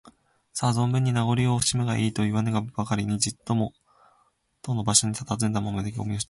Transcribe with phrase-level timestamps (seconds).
[0.53, 3.71] 「さあ、ぞんぶんに名ごりをおしむがいい」といわぬばかりに、じっとも
[4.63, 6.19] との場所にたたずんだまま、腕組みをしています。